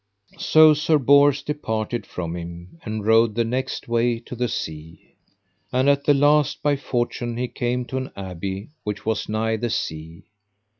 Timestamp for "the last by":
6.05-6.75